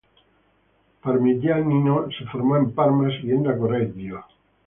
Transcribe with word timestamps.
Parmigianino 1.03 2.07
se 2.09 2.25
formó 2.31 2.57
en 2.57 2.71
Parma, 2.71 3.07
siguiendo 3.19 3.51
a 3.51 3.55
Correggio. 3.59 4.25